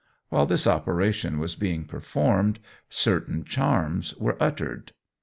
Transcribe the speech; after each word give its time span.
While 0.29 0.47
this 0.47 0.65
operation 0.65 1.37
was 1.37 1.53
being 1.53 1.85
performed, 1.85 2.57
certain 2.89 3.43
charms 3.43 4.15
were 4.15 4.35
uttered. 4.41 4.93